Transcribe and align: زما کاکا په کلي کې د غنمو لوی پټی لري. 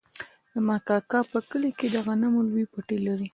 زما 0.53 0.75
کاکا 0.87 1.19
په 1.31 1.39
کلي 1.49 1.71
کې 1.79 1.87
د 1.93 1.95
غنمو 2.05 2.41
لوی 2.49 2.65
پټی 2.73 2.97
لري. 3.07 3.27